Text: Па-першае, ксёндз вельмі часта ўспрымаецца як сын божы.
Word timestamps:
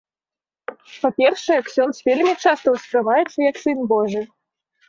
Па-першае, 1.03 1.59
ксёндз 1.67 1.97
вельмі 2.07 2.31
часта 2.43 2.67
ўспрымаецца 2.77 3.39
як 3.49 3.63
сын 3.67 3.77
божы. 3.93 4.21